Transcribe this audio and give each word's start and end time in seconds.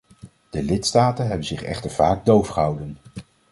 De 0.49 0.63
lidstaten 0.63 1.25
hebben 1.27 1.45
zich 1.45 1.63
echter 1.63 1.91
vaak 1.91 2.25
doof 2.25 2.47
gehouden. 2.47 2.97